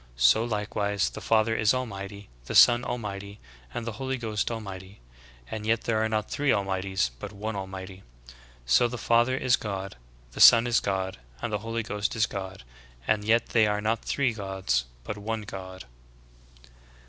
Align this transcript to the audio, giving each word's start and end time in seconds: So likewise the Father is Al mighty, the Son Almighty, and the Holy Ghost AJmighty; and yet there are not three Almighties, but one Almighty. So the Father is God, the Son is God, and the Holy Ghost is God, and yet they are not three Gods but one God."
So 0.17 0.43
likewise 0.43 1.11
the 1.11 1.21
Father 1.21 1.55
is 1.55 1.75
Al 1.75 1.85
mighty, 1.85 2.27
the 2.45 2.55
Son 2.55 2.83
Almighty, 2.83 3.39
and 3.71 3.85
the 3.85 3.91
Holy 4.01 4.17
Ghost 4.17 4.47
AJmighty; 4.49 4.95
and 5.51 5.63
yet 5.63 5.81
there 5.83 6.01
are 6.03 6.09
not 6.09 6.27
three 6.27 6.49
Almighties, 6.51 7.11
but 7.19 7.31
one 7.31 7.55
Almighty. 7.55 8.01
So 8.65 8.87
the 8.87 8.97
Father 8.97 9.37
is 9.37 9.55
God, 9.55 9.97
the 10.31 10.39
Son 10.41 10.65
is 10.65 10.79
God, 10.79 11.19
and 11.39 11.53
the 11.53 11.59
Holy 11.59 11.83
Ghost 11.83 12.15
is 12.15 12.25
God, 12.25 12.63
and 13.05 13.23
yet 13.23 13.49
they 13.49 13.67
are 13.67 13.79
not 13.79 14.03
three 14.03 14.33
Gods 14.33 14.85
but 15.03 15.19
one 15.19 15.43
God." 15.43 15.85